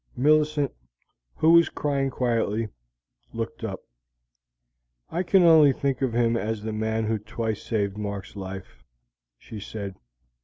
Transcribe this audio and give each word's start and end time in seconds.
Millicent, 0.17 0.73
who 1.35 1.51
was 1.51 1.69
crying 1.69 2.09
quietly, 2.09 2.69
looked 3.33 3.63
up. 3.63 3.81
"I 5.11 5.21
can 5.21 5.43
only 5.43 5.73
think 5.73 6.01
of 6.01 6.13
him 6.15 6.35
as 6.35 6.63
the 6.63 6.73
man 6.73 7.05
who 7.05 7.19
twice 7.19 7.61
saved 7.61 7.99
Mark's 7.99 8.35
life," 8.35 8.83
she 9.37 9.59
said. 9.59 9.93